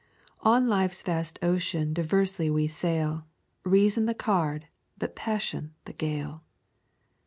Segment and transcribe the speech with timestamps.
[0.39, 3.27] 'On life's vast ocean diversely we sail,
[3.63, 4.65] Reason the card,
[4.97, 6.43] but passion is the gale.'